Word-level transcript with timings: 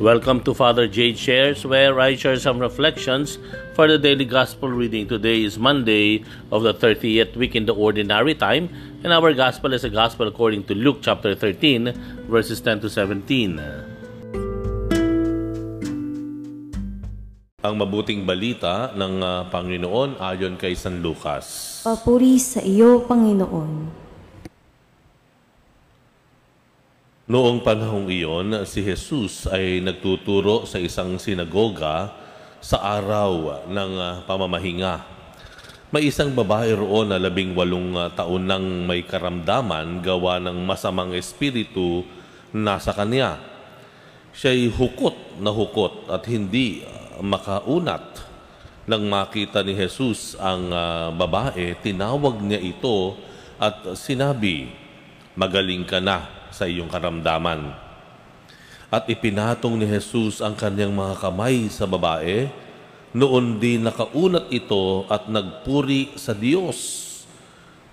Welcome 0.00 0.40
to 0.48 0.56
Father 0.56 0.88
Jade 0.88 1.20
Shares, 1.20 1.68
where 1.68 2.00
I 2.00 2.16
share 2.16 2.40
some 2.40 2.56
reflections 2.56 3.36
for 3.76 3.84
the 3.84 4.00
daily 4.00 4.24
gospel 4.24 4.72
reading. 4.72 5.04
Today 5.04 5.44
is 5.44 5.60
Monday 5.60 6.24
of 6.48 6.64
the 6.64 6.72
30th 6.72 7.36
week 7.36 7.52
in 7.52 7.68
the 7.68 7.76
ordinary 7.76 8.32
time, 8.32 8.72
and 9.04 9.12
our 9.12 9.36
gospel 9.36 9.76
is 9.76 9.84
a 9.84 9.92
gospel 9.92 10.24
according 10.24 10.64
to 10.72 10.74
Luke 10.74 11.04
chapter 11.04 11.36
13, 11.36 11.92
verses 12.32 12.64
10 12.64 12.80
to 12.80 12.88
17. 12.88 13.60
Ang 17.60 17.74
mabuting 17.76 18.24
balita 18.24 18.96
ng 18.96 19.20
uh, 19.20 19.52
Panginoon 19.52 20.16
ayon 20.16 20.56
kay 20.56 20.72
San 20.72 21.04
Lucas. 21.04 21.84
Papuri 21.84 22.40
sa 22.40 22.64
iyo, 22.64 23.04
Panginoon. 23.04 24.08
Noong 27.30 27.62
panahong 27.62 28.10
iyon, 28.10 28.66
si 28.66 28.82
Jesus 28.82 29.46
ay 29.46 29.78
nagtuturo 29.78 30.66
sa 30.66 30.82
isang 30.82 31.14
sinagoga 31.14 32.10
sa 32.58 32.82
araw 32.82 33.62
ng 33.70 33.92
uh, 33.94 34.26
pamamahinga. 34.26 35.06
May 35.94 36.10
isang 36.10 36.34
babae 36.34 36.74
roon 36.74 37.14
na 37.14 37.22
labing 37.22 37.54
walong 37.54 37.94
uh, 37.94 38.10
taon 38.18 38.50
nang 38.50 38.82
may 38.82 39.06
karamdaman 39.06 40.02
gawa 40.02 40.42
ng 40.42 40.58
masamang 40.66 41.14
espiritu 41.14 42.02
nasa 42.50 42.90
kanya. 42.90 43.38
Siya'y 44.34 44.66
hukot 44.66 45.38
na 45.38 45.54
hukot 45.54 46.10
at 46.10 46.26
hindi 46.26 46.82
uh, 46.82 47.22
makaunat. 47.22 48.26
Nang 48.90 49.06
makita 49.06 49.62
ni 49.62 49.78
Jesus 49.78 50.34
ang 50.34 50.66
babae, 51.14 51.78
tinawag 51.78 52.42
niya 52.42 52.58
ito 52.58 53.14
at 53.54 53.94
sinabi, 53.94 54.66
Magaling 55.38 55.86
ka 55.86 56.02
na 56.02 56.39
sa 56.50 56.66
iyong 56.66 56.90
karamdaman. 56.90 57.90
At 58.90 59.06
ipinatong 59.06 59.78
ni 59.78 59.86
Jesus 59.86 60.42
ang 60.42 60.58
kanyang 60.58 60.90
mga 60.90 61.22
kamay 61.22 61.70
sa 61.70 61.86
babae, 61.86 62.50
noon 63.14 63.62
din 63.62 63.86
nakaunat 63.86 64.50
ito 64.50 65.06
at 65.06 65.30
nagpuri 65.30 66.18
sa 66.18 66.34
Diyos. 66.34 67.06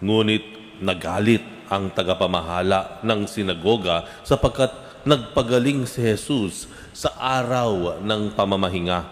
Ngunit 0.02 0.78
nagalit 0.82 1.42
ang 1.70 1.94
tagapamahala 1.94 3.02
ng 3.06 3.30
sinagoga 3.30 4.10
sapagkat 4.26 4.74
nagpagaling 5.06 5.86
si 5.86 6.02
Jesus 6.02 6.66
sa 6.94 7.14
araw 7.18 8.02
ng 8.02 8.34
pamamahinga. 8.34 9.06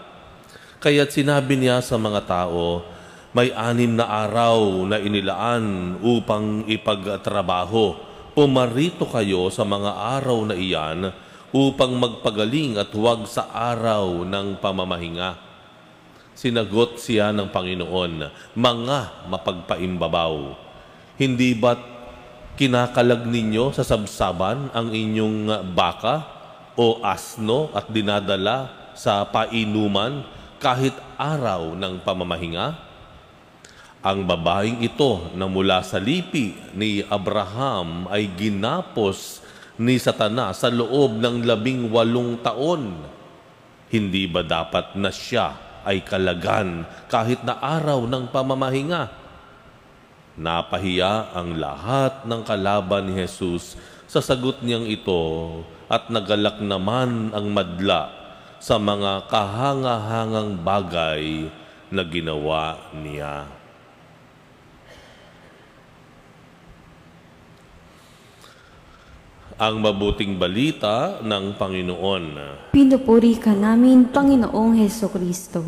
Kaya't 0.82 1.14
sinabi 1.14 1.54
niya 1.54 1.82
sa 1.82 1.96
mga 1.98 2.26
tao, 2.26 2.82
may 3.30 3.54
anim 3.54 3.94
na 3.94 4.06
araw 4.06 4.86
na 4.88 4.98
inilaan 4.98 5.98
upang 6.02 6.66
ipagtrabaho 6.66 8.05
pumarito 8.36 9.08
kayo 9.08 9.48
sa 9.48 9.64
mga 9.64 10.20
araw 10.20 10.44
na 10.44 10.52
iyan 10.52 11.08
upang 11.56 11.96
magpagaling 11.96 12.76
at 12.76 12.92
huwag 12.92 13.24
sa 13.24 13.48
araw 13.48 14.28
ng 14.28 14.60
pamamahinga. 14.60 15.40
Sinagot 16.36 17.00
siya 17.00 17.32
ng 17.32 17.48
Panginoon, 17.48 18.28
mga 18.52 18.98
mapagpaimbabaw, 19.32 20.52
hindi 21.16 21.56
ba't 21.56 21.80
kinakalag 22.60 23.24
ninyo 23.24 23.72
sa 23.72 23.80
sabsaban 23.80 24.68
ang 24.76 24.92
inyong 24.92 25.72
baka 25.72 26.28
o 26.76 27.00
asno 27.00 27.72
at 27.72 27.88
dinadala 27.88 28.92
sa 28.92 29.24
painuman 29.32 30.28
kahit 30.60 30.92
araw 31.16 31.72
ng 31.72 32.04
pamamahinga? 32.04 32.85
Ang 34.06 34.22
babaeng 34.22 34.86
ito 34.86 35.34
na 35.34 35.50
mula 35.50 35.82
sa 35.82 35.98
lipi 35.98 36.54
ni 36.78 37.02
Abraham 37.10 38.06
ay 38.06 38.30
ginapos 38.38 39.42
ni 39.82 39.98
Satana 39.98 40.54
sa 40.54 40.70
loob 40.70 41.18
ng 41.18 41.42
labing 41.42 41.90
walong 41.90 42.38
taon. 42.38 43.02
Hindi 43.90 44.30
ba 44.30 44.46
dapat 44.46 44.94
na 44.94 45.10
siya 45.10 45.58
ay 45.82 46.06
kalagan 46.06 46.86
kahit 47.10 47.42
na 47.42 47.58
araw 47.58 48.06
ng 48.06 48.30
pamamahinga? 48.30 49.10
Napahiya 50.38 51.34
ang 51.34 51.58
lahat 51.58 52.30
ng 52.30 52.46
kalaban 52.46 53.10
ni 53.10 53.26
Jesus 53.26 53.74
sa 54.06 54.22
sagot 54.22 54.62
niyang 54.62 54.86
ito 54.86 55.66
at 55.90 56.14
nagalak 56.14 56.62
naman 56.62 57.34
ang 57.34 57.50
madla 57.50 58.14
sa 58.62 58.78
mga 58.78 59.26
kahangahangang 59.26 60.62
bagay 60.62 61.50
na 61.90 62.06
ginawa 62.06 62.78
niya. 62.94 63.65
Ang 69.56 69.80
mabuting 69.80 70.36
balita 70.36 71.24
ng 71.24 71.56
Panginoon. 71.56 72.24
Pinupuri 72.76 73.40
ka 73.40 73.56
namin, 73.56 74.04
Panginoong 74.12 74.76
Heso 74.84 75.08
Kristo. 75.08 75.64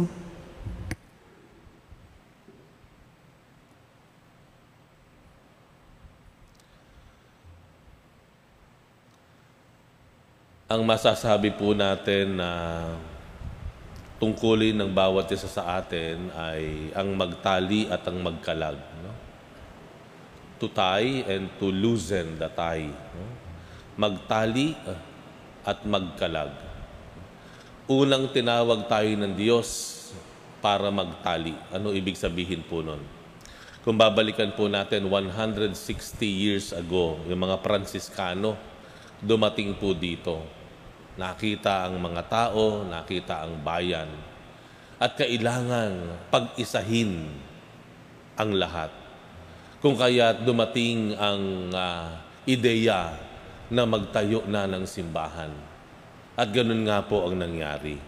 Ang 10.68 10.84
masasabi 10.84 11.48
po 11.56 11.72
natin 11.72 12.44
na 12.44 12.84
tungkulin 14.20 14.76
ng 14.76 14.92
bawat 14.92 15.32
isa 15.32 15.48
sa 15.48 15.80
atin 15.80 16.28
ay 16.36 16.92
ang 16.92 17.16
magtali 17.16 17.88
at 17.88 18.04
ang 18.04 18.20
magkalag. 18.20 18.76
No? 19.00 19.16
To 20.60 20.68
tie 20.68 21.24
and 21.24 21.48
to 21.56 21.72
loosen 21.72 22.36
the 22.36 22.52
tie. 22.52 22.92
No? 22.92 23.47
Magtali 23.98 24.78
at 25.66 25.82
magkalag. 25.82 26.54
Unang 27.90 28.30
tinawag 28.30 28.86
tayo 28.86 29.10
ng 29.18 29.34
Diyos 29.34 29.98
para 30.62 30.86
magtali. 30.94 31.58
Ano 31.74 31.90
ibig 31.90 32.14
sabihin 32.14 32.62
po 32.62 32.78
nun? 32.78 33.02
Kung 33.82 33.98
babalikan 33.98 34.54
po 34.54 34.70
natin 34.70 35.10
160 35.10 35.74
years 36.22 36.70
ago, 36.70 37.18
yung 37.26 37.42
mga 37.42 37.58
Franciscano 37.58 38.54
dumating 39.18 39.74
po 39.74 39.90
dito. 39.98 40.46
Nakita 41.18 41.90
ang 41.90 41.98
mga 41.98 42.22
tao, 42.30 42.86
nakita 42.86 43.42
ang 43.42 43.58
bayan. 43.66 44.06
At 45.02 45.18
kailangan 45.18 46.22
pag-isahin 46.30 47.26
ang 48.38 48.54
lahat. 48.54 48.94
Kung 49.82 49.98
kaya 49.98 50.38
dumating 50.38 51.18
ang 51.18 51.74
uh, 51.74 52.14
ideya 52.46 53.27
na 53.68 53.84
magtayo 53.84 54.44
na 54.48 54.64
ng 54.64 54.84
simbahan. 54.88 55.52
At 56.38 56.48
ganun 56.54 56.86
nga 56.88 57.04
po 57.04 57.28
ang 57.28 57.36
nangyari. 57.36 58.00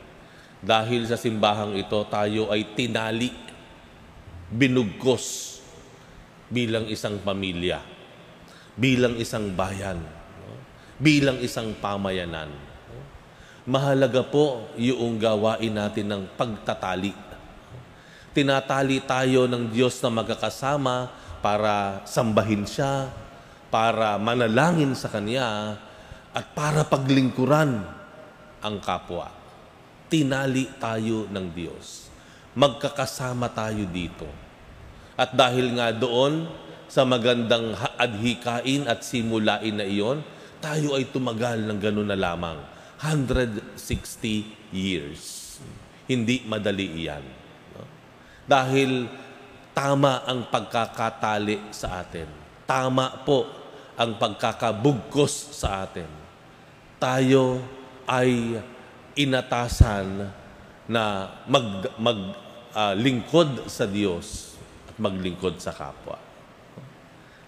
Dahil 0.60 1.08
sa 1.08 1.16
simbahang 1.16 1.76
ito, 1.76 1.98
tayo 2.08 2.52
ay 2.52 2.76
tinali, 2.76 3.32
binugkos 4.52 5.56
bilang 6.50 6.84
isang 6.90 7.22
pamilya, 7.22 7.80
bilang 8.74 9.16
isang 9.16 9.54
bayan, 9.54 10.02
bilang 10.98 11.38
isang 11.40 11.72
pamayanan. 11.78 12.50
Mahalaga 13.64 14.26
po 14.26 14.66
yung 14.74 15.16
gawain 15.16 15.70
natin 15.70 16.10
ng 16.10 16.22
pagtatali. 16.34 17.14
Tinatali 18.34 18.98
tayo 19.06 19.46
ng 19.46 19.70
Diyos 19.70 19.96
na 20.02 20.10
magkakasama 20.10 21.10
para 21.40 22.02
sambahin 22.04 22.66
siya, 22.66 23.08
para 23.70 24.18
manalangin 24.18 24.92
sa 24.98 25.08
Kanya 25.08 25.78
at 26.34 26.46
para 26.54 26.82
paglingkuran 26.84 27.80
ang 28.60 28.76
kapwa. 28.82 29.30
Tinali 30.10 30.66
tayo 30.82 31.30
ng 31.30 31.46
Diyos. 31.54 32.10
Magkakasama 32.58 33.46
tayo 33.54 33.86
dito. 33.86 34.26
At 35.14 35.32
dahil 35.38 35.78
nga 35.78 35.94
doon, 35.94 36.50
sa 36.90 37.06
magandang 37.06 37.78
adhikain 37.94 38.90
at 38.90 39.06
simulain 39.06 39.78
na 39.78 39.86
iyon, 39.86 40.26
tayo 40.58 40.98
ay 40.98 41.06
tumagal 41.06 41.62
ng 41.62 41.78
gano'n 41.78 42.10
na 42.10 42.18
lamang. 42.18 42.58
160 42.98 44.74
years. 44.74 45.56
Hindi 46.10 46.42
madali 46.42 47.06
iyan. 47.06 47.24
No? 47.78 47.86
Dahil 48.42 49.06
tama 49.70 50.26
ang 50.26 50.50
pagkakatali 50.50 51.70
sa 51.70 52.02
atin. 52.02 52.26
Tama 52.66 53.22
po 53.22 53.59
ang 54.00 54.16
pagkakabugkos 54.16 55.52
sa 55.60 55.84
atin. 55.84 56.08
Tayo 56.96 57.60
ay 58.08 58.56
inatasan 59.12 60.32
na 60.88 61.28
mag, 61.44 61.84
mag 62.00 62.20
uh, 62.72 62.96
lingkod 62.96 63.68
sa 63.68 63.84
Diyos 63.84 64.56
at 64.88 64.96
maglingkod 64.96 65.60
sa 65.60 65.76
kapwa. 65.76 66.16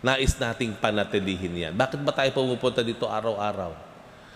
Nais 0.04 0.36
nating 0.36 0.76
panatilihin 0.76 1.70
yan. 1.70 1.72
Bakit 1.72 2.04
ba 2.04 2.12
tayo 2.12 2.28
pumupunta 2.36 2.84
dito 2.84 3.08
araw-araw? 3.08 3.72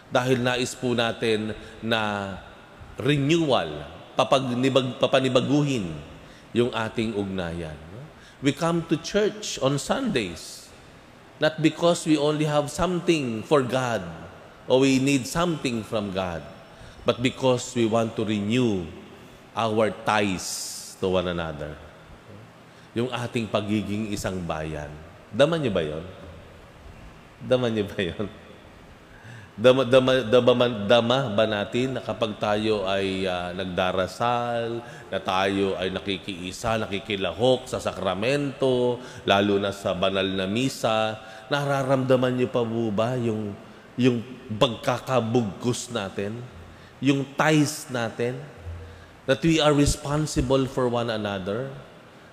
Dahil 0.08 0.40
nais 0.40 0.72
po 0.72 0.96
natin 0.96 1.52
na 1.84 2.32
renewal, 2.96 3.84
papagnibag, 4.16 4.96
papanibaguhin 4.96 5.92
yung 6.56 6.72
ating 6.72 7.12
ugnayan. 7.12 7.76
We 8.40 8.56
come 8.56 8.88
to 8.88 8.96
church 8.96 9.60
on 9.60 9.76
Sundays 9.76 10.65
Not 11.36 11.60
because 11.60 12.08
we 12.08 12.16
only 12.16 12.48
have 12.48 12.72
something 12.72 13.44
for 13.44 13.60
God 13.60 14.00
or 14.64 14.80
we 14.80 14.96
need 14.98 15.28
something 15.28 15.84
from 15.84 16.12
God, 16.16 16.40
but 17.04 17.20
because 17.20 17.76
we 17.76 17.84
want 17.84 18.16
to 18.16 18.24
renew 18.24 18.88
our 19.52 19.92
ties 20.04 20.96
to 21.00 21.12
one 21.12 21.28
another. 21.28 21.76
Yung 22.96 23.12
ating 23.12 23.52
pagiging 23.52 24.08
isang 24.08 24.40
bayan. 24.48 24.88
Dama 25.28 25.60
niyo 25.60 25.68
ba 25.68 25.84
yon? 25.84 26.04
Dama 27.44 27.68
niyo 27.68 27.84
ba 27.84 28.00
yon? 28.00 28.28
Dama, 29.56 29.88
dama, 29.88 30.20
dama, 30.20 30.68
dama 30.68 31.18
ba 31.32 31.48
natin 31.48 31.96
na 31.96 32.04
kapag 32.04 32.36
tayo 32.36 32.84
ay 32.84 33.24
uh, 33.24 33.56
nagdarasal, 33.56 34.84
na 35.08 35.16
tayo 35.16 35.72
ay 35.80 35.88
nakikiisa, 35.88 36.76
nakikilahok 36.76 37.64
sa 37.64 37.80
sakramento, 37.80 39.00
lalo 39.24 39.56
na 39.56 39.72
sa 39.72 39.96
banal 39.96 40.28
na 40.28 40.44
misa, 40.44 41.16
nararamdaman 41.48 42.36
niyo 42.36 42.52
pa 42.52 42.60
po 42.60 42.92
ba 42.92 43.16
yung, 43.16 43.56
yung 43.96 44.20
pagkakabugkos 44.60 45.88
natin? 45.88 46.36
Yung 47.00 47.24
ties 47.24 47.88
natin? 47.88 48.36
That 49.24 49.40
we 49.40 49.56
are 49.56 49.72
responsible 49.72 50.68
for 50.68 50.92
one 50.92 51.08
another? 51.08 51.72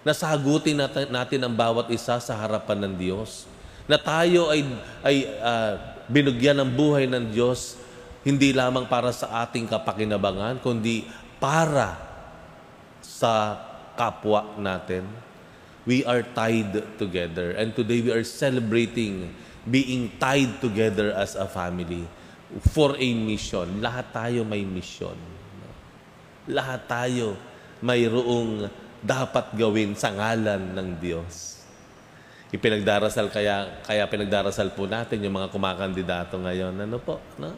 Nasagutin 0.03 0.75
natin, 0.75 1.07
natin 1.07 1.39
ang 1.39 1.55
bawat 1.55 1.87
isa 1.87 2.19
sa 2.19 2.35
harapan 2.35 2.83
ng 2.83 2.93
Diyos? 2.99 3.47
Na 3.87 3.95
tayo 3.95 4.51
ay, 4.51 4.67
ay 5.07 5.15
uh, 5.39 5.92
binugyan 6.07 6.63
ng 6.63 6.69
buhay 6.73 7.05
ng 7.07 7.31
Diyos 7.31 7.79
hindi 8.23 8.55
lamang 8.55 8.87
para 8.87 9.11
sa 9.11 9.43
ating 9.43 9.67
kapakinabangan, 9.67 10.63
kundi 10.63 11.03
para 11.43 11.99
sa 13.03 13.59
kapwa 13.99 14.55
natin. 14.55 15.03
We 15.83 16.07
are 16.07 16.23
tied 16.23 16.71
together. 16.95 17.51
And 17.59 17.75
today 17.75 17.99
we 17.99 18.15
are 18.15 18.23
celebrating 18.23 19.35
being 19.67 20.15
tied 20.15 20.63
together 20.63 21.11
as 21.11 21.35
a 21.35 21.43
family 21.43 22.07
for 22.71 22.95
a 22.95 23.09
mission. 23.11 23.83
Lahat 23.83 24.07
tayo 24.15 24.47
may 24.47 24.63
mission. 24.63 25.15
Lahat 26.47 26.87
tayo 26.87 27.35
mayroong 27.83 28.71
dapat 29.03 29.51
gawin 29.59 29.91
sa 29.99 30.15
ngalan 30.15 30.71
ng 30.71 30.89
Diyos. 31.03 31.62
Ipinagdarasal 32.53 33.33
kaya 33.33 33.81
kaya 33.81 34.05
pinagdarasal 34.05 34.77
po 34.77 34.85
natin 34.85 35.25
yung 35.25 35.33
mga 35.33 35.49
kumakandidato 35.49 36.37
ngayon. 36.37 36.77
Ano 36.85 37.01
po, 37.01 37.17
no? 37.41 37.49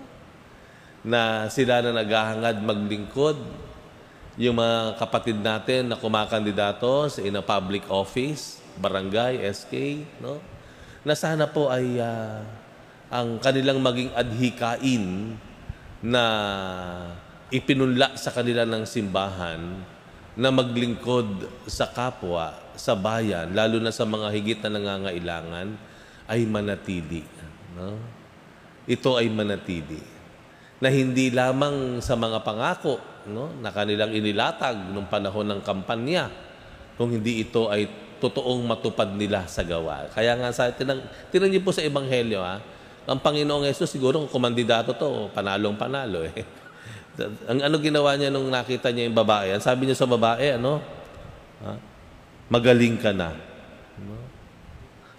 Na 1.03 1.51
sila 1.51 1.83
na 1.83 1.91
naghahangad 1.91 2.63
maglingkod 2.63 3.35
yung 4.39 4.55
mga 4.55 4.95
kapatid 4.95 5.43
natin 5.43 5.91
na 5.91 5.99
kumakandidato 5.99 7.11
sa 7.11 7.19
in 7.19 7.35
a 7.35 7.43
public 7.43 7.83
office, 7.91 8.63
barangay, 8.79 9.43
SK, 9.51 9.99
no? 10.23 10.39
Na 11.03 11.11
sana 11.11 11.43
po 11.43 11.67
ay 11.67 11.99
uh, 11.99 12.39
ang 13.11 13.35
kanilang 13.43 13.83
maging 13.83 14.15
adhikain 14.15 15.35
na 15.99 16.23
ipinunla 17.51 18.15
sa 18.15 18.31
kanila 18.31 18.63
ng 18.63 18.83
simbahan 18.87 19.59
na 20.35 20.51
maglingkod 20.51 21.47
sa 21.65 21.87
kapwa, 21.87 22.51
sa 22.75 22.91
bayan, 22.91 23.55
lalo 23.55 23.79
na 23.79 23.91
sa 23.95 24.03
mga 24.03 24.27
higit 24.35 24.59
na 24.59 24.75
nangangailangan, 24.75 25.67
ay 26.27 26.43
manatili. 26.43 27.23
No? 27.75 27.95
Ito 28.83 29.15
ay 29.15 29.31
manatili. 29.31 30.03
Na 30.83 30.91
hindi 30.91 31.31
lamang 31.31 32.03
sa 32.03 32.19
mga 32.19 32.43
pangako 32.43 32.99
no, 33.31 33.55
na 33.63 33.71
kanilang 33.71 34.11
inilatag 34.11 34.91
nung 34.91 35.07
panahon 35.07 35.47
ng 35.55 35.61
kampanya, 35.63 36.27
kung 36.99 37.15
hindi 37.15 37.43
ito 37.43 37.71
ay 37.71 37.87
totoong 38.19 38.63
matupad 38.63 39.11
nila 39.15 39.47
sa 39.47 39.63
gawa. 39.63 40.07
Kaya 40.11 40.35
nga 40.35 40.51
sa 40.51 40.71
tinang, 40.71 41.03
tinan 41.31 41.51
niyo 41.51 41.63
po 41.63 41.71
sa 41.75 41.83
Ebanghelyo, 41.83 42.39
ha, 42.43 42.59
ang 43.05 43.19
Panginoong 43.21 43.69
Yesus 43.69 43.91
siguro 43.91 44.17
kung 44.25 44.31
kumandidato 44.41 44.97
to, 44.97 45.29
panalong 45.31 45.77
panalo 45.77 46.25
eh. 46.25 46.33
Ang 47.47 47.59
ano 47.63 47.75
ginawa 47.79 48.19
niya 48.19 48.27
nung 48.27 48.51
nakita 48.51 48.91
niya 48.91 49.07
yung 49.07 49.17
babae? 49.17 49.55
Ang 49.55 49.63
sabi 49.63 49.87
niya 49.87 49.95
sa 49.95 50.09
babae, 50.09 50.59
ano? 50.59 50.83
Ha? 51.63 51.73
Magaling 52.51 52.99
ka 52.99 53.15
na. 53.15 53.31
No? 53.99 54.19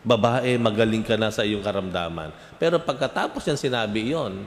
Babae, 0.07 0.61
magaling 0.61 1.03
ka 1.03 1.17
na 1.17 1.33
sa 1.33 1.43
iyong 1.43 1.65
karamdaman. 1.65 2.31
Pero 2.61 2.79
pagkatapos 2.79 3.43
niyang 3.43 3.61
sinabi 3.61 4.13
yon, 4.13 4.45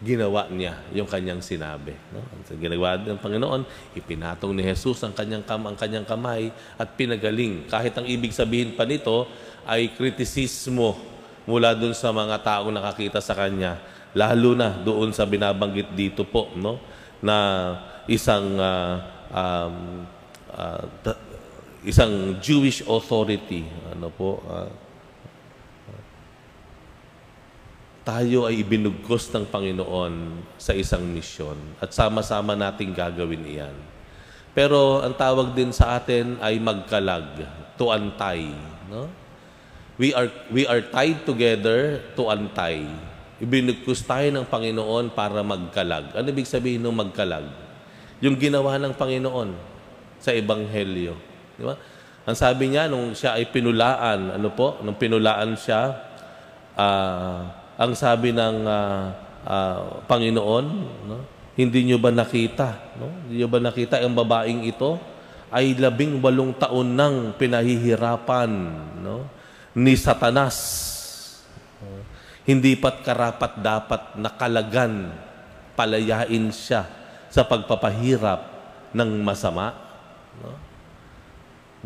ginawa 0.00 0.48
niya 0.48 0.80
yung 0.92 1.08
kanyang 1.08 1.40
sinabi. 1.40 1.96
No? 2.12 2.24
Ginawa 2.56 3.00
ng 3.00 3.20
Panginoon, 3.20 3.62
ipinatong 3.96 4.52
ni 4.52 4.62
Jesus 4.64 5.00
ang 5.04 5.16
kanyang, 5.16 5.44
kam 5.44 5.64
ang 5.64 5.76
kanyang 5.76 6.04
kamay 6.04 6.52
at 6.76 6.88
pinagaling. 6.94 7.64
Kahit 7.68 7.96
ang 7.96 8.04
ibig 8.04 8.36
sabihin 8.36 8.76
pa 8.76 8.84
nito 8.84 9.28
ay 9.64 9.92
kritisismo 9.96 10.96
mula 11.48 11.72
dun 11.72 11.96
sa 11.96 12.12
mga 12.12 12.36
taong 12.44 12.72
nakakita 12.72 13.18
sa 13.18 13.32
kanya 13.32 13.80
lalo 14.16 14.58
na 14.58 14.74
doon 14.82 15.14
sa 15.14 15.26
binabanggit 15.26 15.94
dito 15.94 16.26
po 16.26 16.50
no 16.58 16.82
na 17.22 17.36
isang 18.10 18.58
uh, 18.58 18.94
um, 19.30 19.76
uh, 20.50 20.84
isang 21.86 22.36
Jewish 22.42 22.82
authority 22.84 23.64
ano 23.92 24.10
po 24.10 24.42
uh, 24.44 24.70
tayo 28.00 28.48
ay 28.48 28.64
ibinugkos 28.64 29.28
ng 29.30 29.46
Panginoon 29.46 30.42
sa 30.56 30.72
isang 30.72 31.04
misyon 31.04 31.54
at 31.78 31.92
sama-sama 31.92 32.56
nating 32.56 32.96
gagawin 32.96 33.44
iyan. 33.44 33.76
Pero 34.50 35.04
ang 35.04 35.14
tawag 35.14 35.54
din 35.54 35.70
sa 35.70 36.00
atin 36.00 36.40
ay 36.42 36.58
magkalag, 36.58 37.46
to 37.78 37.92
antay, 37.92 38.50
no? 38.90 39.06
We 40.00 40.16
are 40.16 40.32
we 40.48 40.64
are 40.64 40.80
tied 40.80 41.28
together 41.28 42.00
to 42.16 42.32
antay. 42.32 42.88
Ibinugkos 43.40 44.04
tayo 44.04 44.28
ng 44.28 44.44
Panginoon 44.44 45.16
para 45.16 45.40
magkalag. 45.40 46.12
Ano 46.12 46.28
ibig 46.28 46.44
sabihin 46.44 46.84
ng 46.84 46.92
magkalag? 46.92 47.48
Yung 48.20 48.36
ginawa 48.36 48.76
ng 48.76 48.92
Panginoon 48.92 49.56
sa 50.20 50.36
Ebanghelyo. 50.36 51.16
Di 51.56 51.64
ba? 51.64 51.72
Ang 52.28 52.36
sabi 52.36 52.68
niya, 52.68 52.84
nung 52.84 53.16
siya 53.16 53.40
ay 53.40 53.48
pinulaan, 53.48 54.36
ano 54.36 54.52
po, 54.52 54.76
nung 54.84 55.00
pinulaan 55.00 55.56
siya, 55.56 55.88
uh, 56.76 57.48
ang 57.80 57.96
sabi 57.96 58.36
ng 58.36 58.56
uh, 58.68 59.02
uh, 59.48 60.04
Panginoon, 60.04 60.66
no? 61.08 61.24
hindi 61.56 61.88
nyo 61.88 61.96
ba 61.96 62.12
nakita? 62.12 62.92
No? 63.00 63.08
Hindi 63.24 63.40
nyo 63.40 63.48
ba 63.48 63.58
nakita 63.64 64.04
ang 64.04 64.12
babaeng 64.12 64.68
ito 64.68 65.00
ay 65.48 65.80
labing 65.80 66.20
walong 66.20 66.52
taon 66.60 66.92
nang 66.92 67.32
pinahihirapan 67.40 68.50
no? 69.00 69.24
ni 69.72 69.96
Satanas 69.96 70.56
hindi 72.50 72.74
pat 72.74 73.06
karapat 73.06 73.62
dapat 73.62 74.18
nakalagan, 74.18 75.14
palayain 75.78 76.50
siya 76.50 76.82
sa 77.30 77.46
pagpapahirap 77.46 78.42
ng 78.90 79.22
masama. 79.22 79.78
No? 80.42 80.58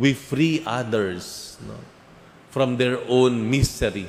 We 0.00 0.16
free 0.16 0.64
others 0.64 1.56
no? 1.60 1.76
from 2.48 2.80
their 2.80 2.96
own 3.04 3.44
misery. 3.44 4.08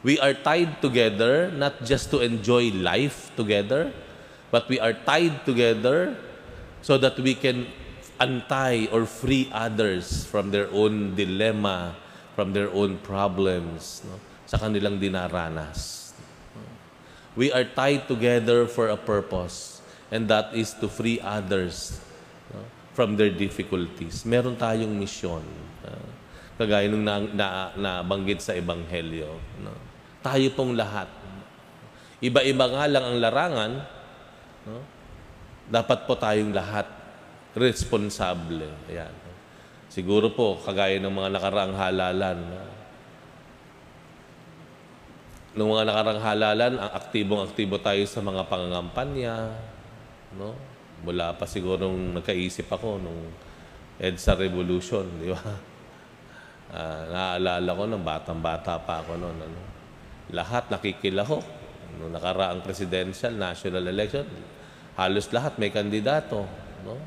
We 0.00 0.16
are 0.22 0.32
tied 0.32 0.80
together 0.80 1.52
not 1.52 1.84
just 1.84 2.08
to 2.14 2.24
enjoy 2.24 2.72
life 2.72 3.34
together, 3.36 3.92
but 4.48 4.64
we 4.70 4.80
are 4.80 4.96
tied 4.96 5.44
together 5.44 6.16
so 6.80 6.96
that 6.96 7.18
we 7.20 7.34
can 7.36 7.68
untie 8.16 8.88
or 8.94 9.04
free 9.04 9.50
others 9.52 10.24
from 10.24 10.54
their 10.54 10.70
own 10.72 11.18
dilemma, 11.18 11.98
from 12.38 12.54
their 12.56 12.70
own 12.72 12.96
problems. 13.02 14.00
No? 14.06 14.16
Sa 14.46 14.56
kanilang 14.56 14.96
dinaranas. 14.96 16.14
We 17.36 17.52
are 17.52 17.68
tied 17.68 18.08
together 18.08 18.64
for 18.64 18.88
a 18.88 18.96
purpose, 18.96 19.84
and 20.08 20.24
that 20.32 20.56
is 20.56 20.72
to 20.80 20.88
free 20.88 21.20
others 21.20 22.00
from 22.96 23.20
their 23.20 23.28
difficulties. 23.28 24.24
Meron 24.24 24.56
tayong 24.56 24.96
misyon. 24.96 25.44
Kagaya 26.56 26.88
nung 26.88 27.04
na, 27.04 27.20
na, 27.20 27.46
nabanggit 27.76 28.40
sa 28.40 28.56
Ebanghelyo. 28.56 29.36
No? 29.60 29.76
Tayo 30.24 30.48
pong 30.56 30.72
lahat. 30.72 31.04
Iba-iba 32.24 32.64
nga 32.72 32.84
lang 32.88 33.04
ang 33.04 33.16
larangan. 33.20 33.72
No? 34.64 34.80
Dapat 35.68 36.08
po 36.08 36.16
tayong 36.16 36.56
lahat 36.56 36.88
responsable. 37.52 38.64
Ayan. 38.88 39.12
Siguro 39.92 40.32
po, 40.32 40.56
kagaya 40.64 40.96
ng 40.96 41.12
mga 41.12 41.28
nakaraang 41.36 41.76
halalan, 41.76 42.38
Noong 45.56 45.72
mga 45.72 45.88
nakarang 45.88 46.20
halalan, 46.20 46.74
ang 46.76 46.92
aktibong-aktibo 46.92 47.80
tayo 47.80 48.04
sa 48.04 48.20
mga 48.20 48.44
pangangampanya. 48.44 49.56
No? 50.36 50.52
Mula 51.00 51.32
pa 51.32 51.48
siguro 51.48 51.88
nung 51.88 52.12
nagkaisip 52.12 52.68
ako 52.68 53.00
nung 53.00 53.32
EDSA 53.96 54.36
Revolution, 54.36 55.08
di 55.18 55.32
ba? 55.32 55.40
Uh, 56.66 57.06
naaalala 57.14 57.78
ko 57.78 57.86
nung 57.86 58.02
batang-bata 58.02 58.82
pa 58.82 58.98
ako 58.98 59.14
noon. 59.22 59.38
Ano? 59.38 59.60
Lahat 60.34 60.66
nakikilahok. 60.66 61.46
Nung 62.02 62.10
nakaraang 62.10 62.58
presidential, 62.58 63.30
national 63.30 63.86
election, 63.86 64.26
halos 64.98 65.30
lahat 65.30 65.62
may 65.62 65.70
kandidato. 65.70 66.42
No? 66.82 66.98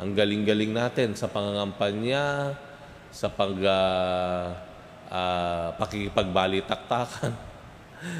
Ang 0.00 0.16
galing-galing 0.16 0.72
natin 0.72 1.12
sa 1.12 1.28
pangangampanya, 1.28 2.56
sa 3.12 3.28
pag 3.28 3.52
uh, 3.52 4.56
uh, 5.12 5.68
pakikipagbalitaktakan. 5.76 7.36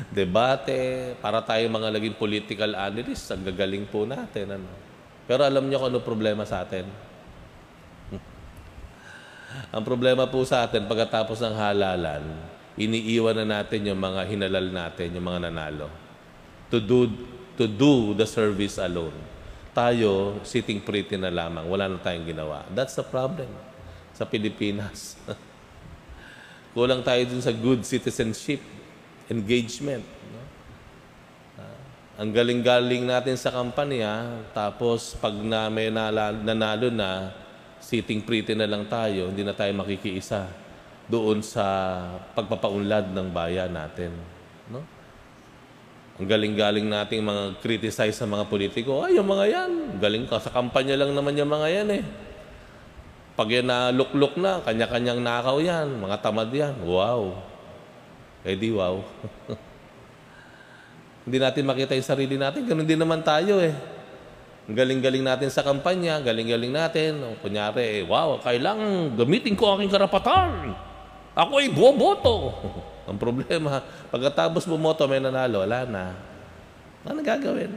debate, 0.09 1.12
para 1.19 1.41
tayo 1.45 1.64
mga 1.69 1.88
naging 1.95 2.17
political 2.17 2.73
analysts, 2.73 3.31
ang 3.31 3.45
gagaling 3.45 3.85
po 3.88 4.09
natin. 4.09 4.59
Ano? 4.59 4.69
Pero 5.25 5.45
alam 5.45 5.64
niyo 5.64 5.81
kung 5.81 5.88
ano 5.93 6.00
problema 6.00 6.45
sa 6.45 6.64
atin? 6.64 6.85
ang 9.75 9.85
problema 9.85 10.29
po 10.29 10.45
sa 10.45 10.64
atin, 10.64 10.85
pagkatapos 10.85 11.41
ng 11.41 11.55
halalan, 11.57 12.25
iniiwan 12.76 13.45
na 13.45 13.61
natin 13.61 13.87
yung 13.88 14.00
mga 14.00 14.21
hinalal 14.26 14.67
natin, 14.69 15.14
yung 15.14 15.26
mga 15.26 15.50
nanalo. 15.50 15.88
To 16.73 16.83
do, 16.83 17.07
to 17.55 17.64
do 17.71 18.12
the 18.17 18.26
service 18.26 18.76
alone. 18.83 19.14
Tayo, 19.75 20.38
sitting 20.47 20.79
pretty 20.79 21.19
na 21.19 21.35
lamang. 21.35 21.67
Wala 21.67 21.91
na 21.91 21.99
tayong 21.99 22.31
ginawa. 22.31 22.62
That's 22.71 22.95
the 22.95 23.03
problem 23.03 23.50
sa 24.14 24.23
Pilipinas. 24.23 25.19
Kulang 26.75 27.03
tayo 27.03 27.23
dun 27.26 27.43
sa 27.43 27.55
good 27.55 27.83
citizenship, 27.87 28.62
engagement. 29.31 30.04
No? 30.04 30.43
Uh, 31.61 31.81
ang 32.21 32.31
galing-galing 32.33 33.04
natin 33.04 33.37
sa 33.38 33.52
kampanya, 33.54 34.43
tapos 34.52 35.16
pag 35.16 35.33
na 35.33 35.69
may 35.73 35.88
nanalo 35.88 36.88
na, 36.93 37.33
sitting 37.85 38.25
pretty 38.25 38.57
na 38.57 38.64
lang 38.64 38.88
tayo, 38.88 39.28
hindi 39.28 39.45
na 39.45 39.52
tayo 39.52 39.71
makikiisa 39.76 40.49
doon 41.04 41.45
sa 41.45 41.64
pagpapaunlad 42.33 43.12
ng 43.12 43.28
bayan 43.28 43.76
natin. 43.76 44.16
No? 44.73 44.81
Ang 46.16 46.31
galing-galing 46.31 46.87
nating 46.87 47.21
mga 47.21 47.59
criticize 47.61 48.16
sa 48.16 48.25
mga 48.25 48.49
politiko, 48.49 49.04
ay, 49.04 49.19
yung 49.19 49.28
mga 49.28 49.45
yan, 49.50 49.73
galing 50.00 50.25
ka, 50.31 50.40
sa 50.40 50.54
kampanya 50.54 50.97
lang 50.97 51.12
naman 51.12 51.37
yung 51.37 51.50
mga 51.50 51.69
yan 51.83 51.88
eh. 52.00 52.04
Pag 53.35 53.50
yan 53.50 53.66
na 53.66 53.90
lukluk 53.90 54.38
na, 54.38 54.62
kanya-kanyang 54.62 55.21
nakaw 55.21 55.59
yan, 55.59 55.90
mga 55.99 56.16
tamad 56.23 56.49
yan. 56.54 56.78
Wow. 56.87 57.35
Eh 58.44 58.60
di 58.60 58.68
wow. 58.68 59.00
Hindi 61.24 61.40
natin 61.40 61.64
makita 61.64 61.96
yung 61.96 62.04
sarili 62.04 62.36
natin. 62.36 62.68
Ganun 62.68 62.84
din 62.84 63.00
naman 63.00 63.24
tayo 63.24 63.56
eh. 63.56 63.72
Galing-galing 64.68 65.24
natin 65.24 65.48
sa 65.48 65.64
kampanya, 65.64 66.20
galing-galing 66.20 66.72
natin. 66.72 67.20
O, 67.24 67.36
kunyari, 67.40 68.00
eh, 68.00 68.02
wow, 68.04 68.40
kailangan 68.44 69.16
gamitin 69.16 69.56
ko 69.56 69.76
aking 69.76 69.92
karapatan. 69.92 70.76
Ako 71.32 71.52
ay 71.60 71.72
boboto. 71.72 72.52
Ang 73.08 73.20
problema, 73.20 73.84
pagkatapos 74.08 74.64
bumoto, 74.64 75.04
may 75.04 75.20
nanalo, 75.20 75.64
wala 75.64 75.84
na. 75.84 76.04
Ano 77.04 77.20
gagawin? 77.20 77.72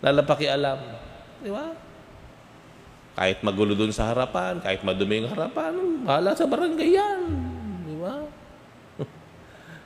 Lalapakialam. 0.00 0.80
Di 1.44 1.52
ba? 1.52 1.76
Kahit 3.18 3.44
magulo 3.44 3.76
dun 3.76 3.92
sa 3.92 4.08
harapan, 4.08 4.62
kahit 4.64 4.80
madumi 4.80 5.20
yung 5.20 5.32
harapan, 5.32 5.74
bahala 6.06 6.32
sa 6.32 6.48
barangay 6.48 6.96
yan. 6.96 7.47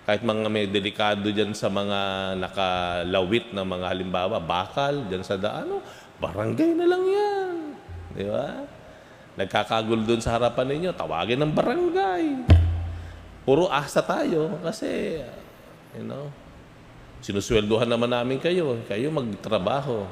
Kahit 0.02 0.26
mga 0.26 0.50
may 0.50 0.66
delikado 0.66 1.30
dyan 1.30 1.54
sa 1.54 1.70
mga 1.70 2.34
nakalawit 2.34 3.54
na 3.54 3.62
mga 3.62 3.86
halimbawa, 3.86 4.42
bakal 4.42 5.06
dyan 5.06 5.22
sa 5.22 5.38
daan, 5.38 5.78
barangay 6.18 6.74
na 6.74 6.86
lang 6.90 7.04
yan. 7.06 7.54
Di 8.18 8.26
ba? 8.26 8.66
Nagkakagulo 9.38 10.02
dun 10.02 10.18
sa 10.18 10.34
harapan 10.34 10.74
ninyo, 10.74 10.90
tawagin 10.90 11.38
ng 11.38 11.54
barangay. 11.54 12.24
Puro 13.46 13.70
asa 13.70 14.02
tayo 14.02 14.58
kasi, 14.66 15.22
you 15.94 16.02
know, 16.02 16.34
sinusweldohan 17.22 17.86
naman 17.86 18.10
namin 18.10 18.42
kayo. 18.42 18.82
Kayo 18.90 19.06
magtrabaho. 19.14 20.04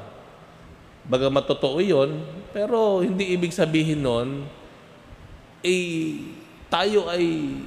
Baga 1.03 1.27
matotoo 1.27 1.83
yun, 1.83 2.23
pero 2.55 3.03
hindi 3.03 3.35
ibig 3.35 3.51
sabihin 3.51 4.07
nun, 4.07 4.47
eh, 5.61 6.31
tayo 6.71 7.11
ay 7.11 7.59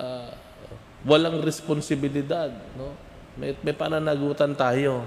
uh, 0.00 0.32
walang 1.06 1.42
responsibilidad. 1.42 2.50
No? 2.74 2.94
May, 3.38 3.54
may 3.62 3.74
pananagutan 3.74 4.54
tayo. 4.54 5.06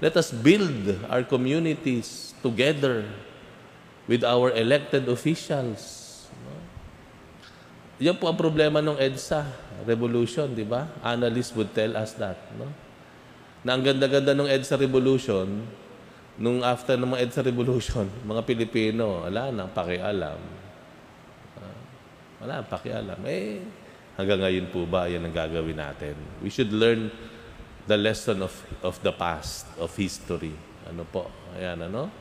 Let 0.00 0.16
us 0.16 0.32
build 0.32 0.96
our 1.12 1.20
communities 1.24 2.32
together 2.40 3.04
with 4.08 4.24
our 4.24 4.52
elected 4.56 5.04
officials. 5.12 6.08
No? 6.40 6.52
Yan 8.00 8.16
po 8.16 8.32
ang 8.32 8.38
problema 8.40 8.80
ng 8.80 8.96
EDSA 8.96 9.44
revolution, 9.84 10.48
di 10.56 10.64
ba? 10.64 10.88
Analysts 11.04 11.52
would 11.52 11.72
tell 11.76 11.96
us 12.00 12.16
that. 12.16 12.40
No? 12.56 12.68
Na 13.60 13.76
ang 13.76 13.84
ganda-ganda 13.84 14.32
ng 14.32 14.48
EDSA 14.48 14.80
revolution, 14.80 15.68
nung 16.40 16.64
after 16.64 16.96
ng 16.96 17.12
mga 17.12 17.28
EDSA 17.28 17.42
Revolution, 17.44 18.08
mga 18.32 18.42
Pilipino, 18.48 19.28
wala 19.28 19.52
nang 19.52 19.68
pakialam. 19.76 20.40
Uh, 21.60 21.78
wala 22.40 22.64
nang 22.64 22.70
pakialam. 22.72 23.20
Eh, 23.28 23.60
hanggang 24.20 24.44
ngayon 24.44 24.66
po 24.68 24.84
ba, 24.84 25.08
yan 25.08 25.24
ang 25.24 25.32
gagawin 25.32 25.80
natin. 25.80 26.14
We 26.44 26.52
should 26.52 26.70
learn 26.70 27.08
the 27.88 27.96
lesson 27.96 28.44
of, 28.44 28.52
of 28.84 29.00
the 29.00 29.10
past, 29.10 29.66
of 29.80 29.90
history. 29.96 30.54
Ano 30.84 31.08
po? 31.08 31.32
Ayan, 31.56 31.88
ano? 31.88 32.12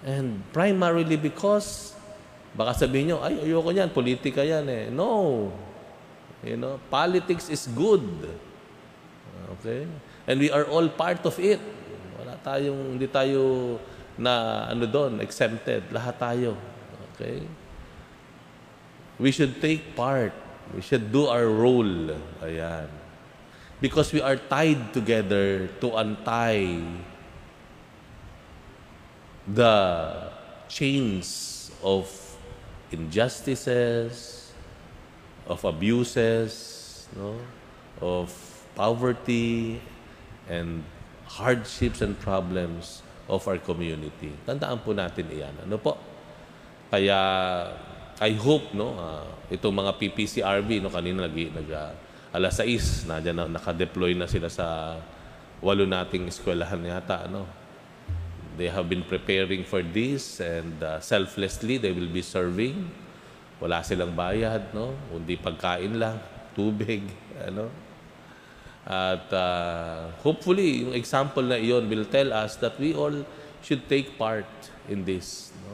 And 0.00 0.40
primarily 0.50 1.20
because, 1.20 1.92
baka 2.56 2.88
sabihin 2.88 3.14
nyo, 3.14 3.18
ay, 3.20 3.44
ayoko 3.44 3.70
yan, 3.70 3.92
politika 3.92 4.40
yan 4.40 4.64
eh. 4.66 4.88
No. 4.88 5.52
You 6.40 6.56
know, 6.56 6.80
politics 6.88 7.52
is 7.52 7.68
good. 7.68 8.04
Okay? 9.60 9.84
And 10.24 10.40
we 10.40 10.48
are 10.48 10.64
all 10.64 10.88
part 10.88 11.20
of 11.28 11.36
it 11.36 11.60
tayong, 12.40 12.96
hindi 12.96 13.06
tayo 13.08 13.76
na 14.16 14.64
ano 14.68 14.84
doon, 14.88 15.20
exempted. 15.20 15.84
Lahat 15.92 16.16
tayo. 16.16 16.56
Okay? 17.14 17.44
We 19.20 19.30
should 19.32 19.60
take 19.60 19.92
part. 19.92 20.32
We 20.74 20.82
should 20.82 21.10
do 21.10 21.26
our 21.26 21.46
role. 21.46 22.14
Ayan. 22.42 22.88
Because 23.80 24.12
we 24.12 24.20
are 24.20 24.36
tied 24.36 24.92
together 24.92 25.68
to 25.80 25.86
untie 25.96 26.84
the 29.48 29.76
chains 30.68 31.70
of 31.82 32.06
injustices, 32.92 34.52
of 35.48 35.64
abuses, 35.64 37.08
no? 37.16 37.34
of 38.00 38.30
poverty, 38.76 39.80
and 40.48 40.84
hardships 41.26 42.02
and 42.02 42.18
problems 42.20 43.02
of 43.30 43.46
our 43.46 43.58
community. 43.58 44.34
Tandaan 44.46 44.82
po 44.82 44.90
natin 44.92 45.30
iyan. 45.30 45.54
Ano 45.66 45.78
po? 45.78 45.94
Kaya 46.90 47.18
I 48.20 48.36
hope 48.36 48.76
no 48.76 49.00
uh, 49.00 49.24
itong 49.48 49.72
mga 49.72 49.96
PPCRB 49.96 50.84
no 50.84 50.92
kanina 50.92 51.24
nag, 51.24 51.32
nag 51.32 51.68
uh, 51.72 51.92
alas 52.36 52.60
6 52.60 53.08
na 53.08 53.16
na 53.18 53.48
naka-deploy 53.48 54.12
na 54.12 54.28
sila 54.28 54.52
sa 54.52 55.00
walo 55.64 55.88
nating 55.88 56.28
eskwelahan 56.28 56.84
yata 56.84 57.24
ano. 57.24 57.48
They 58.60 58.68
have 58.68 58.92
been 58.92 59.08
preparing 59.08 59.64
for 59.64 59.80
this 59.80 60.36
and 60.44 60.76
uh, 60.84 61.00
selflessly 61.00 61.80
they 61.80 61.96
will 61.96 62.12
be 62.12 62.20
serving. 62.20 62.92
Wala 63.56 63.80
silang 63.80 64.12
bayad 64.12 64.72
no, 64.76 64.92
kundi 65.08 65.40
pagkain 65.40 65.96
lang, 65.96 66.20
tubig, 66.52 67.04
ano. 67.48 67.72
At 68.84 69.28
uh, 69.32 70.10
hopefully, 70.24 70.88
yung 70.88 70.94
example 70.96 71.44
na 71.44 71.60
iyon 71.60 71.84
will 71.88 72.08
tell 72.08 72.32
us 72.32 72.56
that 72.64 72.80
we 72.80 72.96
all 72.96 73.12
should 73.60 73.84
take 73.88 74.16
part 74.16 74.48
in 74.88 75.04
this. 75.04 75.52
No? 75.68 75.69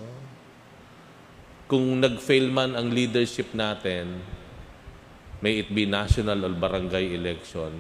Kung 1.67 1.99
nag-fail 1.99 2.47
man 2.47 2.79
ang 2.79 2.95
leadership 2.95 3.51
natin, 3.51 4.23
may 5.43 5.67
it 5.67 5.69
be 5.75 5.83
national 5.83 6.47
or 6.47 6.55
barangay 6.55 7.19
election, 7.19 7.75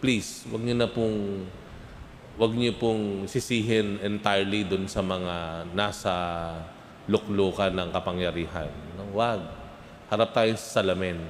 please, 0.00 0.48
wag 0.48 0.64
niyo 0.64 0.76
na 0.80 0.88
pong 0.88 1.44
wag 2.38 2.54
niyo 2.54 2.72
pong 2.80 3.28
sisihin 3.28 4.00
entirely 4.00 4.64
dun 4.64 4.88
sa 4.88 5.04
mga 5.04 5.68
nasa 5.76 6.14
luklukan 7.04 7.68
ng 7.74 7.88
kapangyarihan. 7.92 8.72
Wag. 9.12 9.44
Harap 10.08 10.32
tayo 10.32 10.56
sa 10.56 10.80
salamin. 10.80 11.20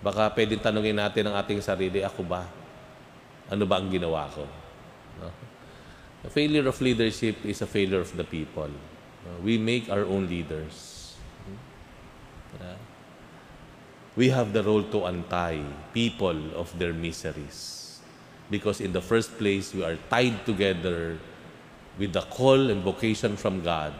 Baka 0.00 0.32
pwedeng 0.32 0.64
tanungin 0.64 0.96
natin 0.96 1.28
ang 1.28 1.36
ating 1.36 1.60
sarili, 1.60 2.00
ako 2.00 2.24
ba? 2.24 2.48
Ano 3.52 3.68
ba 3.68 3.82
ang 3.82 3.92
ginawa 3.92 4.30
ko? 4.32 4.48
No? 5.20 5.28
A 6.24 6.30
failure 6.32 6.64
of 6.64 6.78
leadership 6.80 7.44
is 7.44 7.60
a 7.60 7.68
failure 7.68 8.00
of 8.00 8.14
the 8.16 8.24
people. 8.24 8.70
We 9.44 9.60
make 9.60 9.92
our 9.92 10.08
own 10.08 10.24
leaders. 10.24 10.97
Yeah. 12.56 12.80
We 14.16 14.30
have 14.30 14.52
the 14.52 14.62
role 14.62 14.82
to 14.82 15.04
untie 15.04 15.62
people 15.92 16.54
of 16.56 16.76
their 16.78 16.92
miseries. 16.92 18.00
Because 18.50 18.80
in 18.80 18.92
the 18.92 19.02
first 19.02 19.36
place, 19.36 19.74
we 19.74 19.84
are 19.84 19.98
tied 20.08 20.46
together 20.46 21.18
with 21.98 22.12
the 22.12 22.22
call 22.22 22.70
and 22.70 22.82
vocation 22.82 23.36
from 23.36 23.62
God 23.62 23.92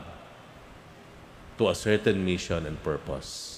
to 1.58 1.68
a 1.68 1.74
certain 1.74 2.24
mission 2.24 2.64
and 2.64 2.82
purpose. 2.82 3.57